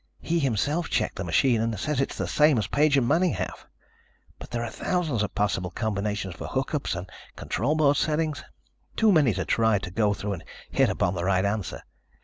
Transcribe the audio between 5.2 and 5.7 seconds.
of possible